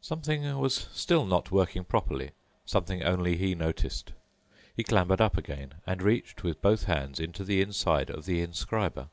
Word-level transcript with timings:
Something 0.00 0.56
was 0.56 0.88
still 0.94 1.26
not 1.26 1.50
working 1.52 1.84
properly, 1.84 2.30
something 2.64 3.02
only 3.02 3.36
he 3.36 3.54
noticed. 3.54 4.14
He 4.74 4.82
clambered 4.82 5.20
up 5.20 5.36
again 5.36 5.74
and 5.86 6.00
reached 6.00 6.42
with 6.42 6.62
both 6.62 6.84
hands 6.84 7.20
into 7.20 7.44
the 7.44 7.60
inside 7.60 8.08
of 8.08 8.24
the 8.24 8.40
inscriber. 8.40 9.10